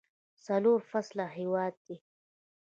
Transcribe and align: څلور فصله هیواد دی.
څلور 0.45 0.79
فصله 0.91 1.25
هیواد 1.37 1.73
دی. 1.87 1.97